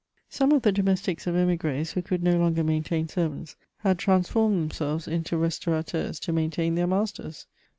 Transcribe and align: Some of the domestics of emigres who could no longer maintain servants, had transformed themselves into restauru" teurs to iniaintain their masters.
Some 0.29 0.51
of 0.51 0.63
the 0.63 0.71
domestics 0.71 1.27
of 1.27 1.35
emigres 1.35 1.91
who 1.91 2.01
could 2.01 2.23
no 2.23 2.35
longer 2.39 2.63
maintain 2.63 3.07
servants, 3.07 3.55
had 3.81 3.99
transformed 3.99 4.59
themselves 4.59 5.07
into 5.07 5.35
restauru" 5.35 5.83
teurs 5.85 6.19
to 6.21 6.33
iniaintain 6.33 6.73
their 6.75 6.87
masters. 6.87 7.45